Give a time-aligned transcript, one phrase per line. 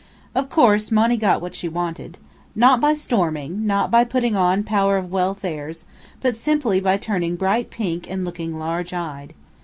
[0.33, 2.17] Of course, Monny got what she wanted.
[2.55, 5.85] Not by storming, not by putting on power of wealth airs,
[6.21, 9.35] but simply by turning bright pink and looking large eyed.